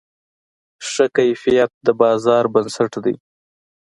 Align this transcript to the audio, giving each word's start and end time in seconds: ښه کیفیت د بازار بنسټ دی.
ښه 0.89 1.05
کیفیت 1.17 1.71
د 1.85 1.87
بازار 2.01 2.43
بنسټ 2.53 2.91
دی. 3.03 3.15